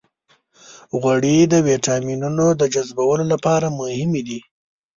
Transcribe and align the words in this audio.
غوړې 1.01 1.37
د 1.53 1.53
ویټامینونو 1.67 2.45
د 2.59 2.61
جذبولو 2.73 3.23
لپاره 3.33 3.67
مهمې 3.79 4.21
دي. 4.27 4.39